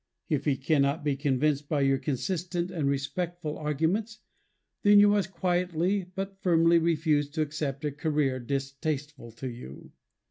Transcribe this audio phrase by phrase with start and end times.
[0.29, 4.17] If he cannot be convinced by your consistent and respectful arguments,
[4.81, 9.91] then you must quietly, but firmly, refuse to accept a career distasteful to you.